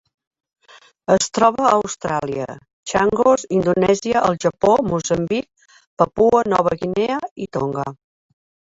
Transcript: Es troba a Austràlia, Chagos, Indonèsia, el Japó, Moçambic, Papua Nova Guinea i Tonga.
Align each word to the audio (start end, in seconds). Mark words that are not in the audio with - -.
Es 1.15 1.27
troba 1.37 1.67
a 1.71 1.73
Austràlia, 1.81 2.47
Chagos, 2.93 3.45
Indonèsia, 3.59 4.25
el 4.31 4.41
Japó, 4.49 4.75
Moçambic, 4.91 5.71
Papua 6.03 6.45
Nova 6.53 6.79
Guinea 6.85 7.25
i 7.49 7.53
Tonga. 7.57 7.91